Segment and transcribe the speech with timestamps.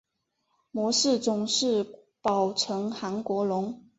[0.71, 1.85] 模式种是
[2.23, 3.83] 宝城韩国龙。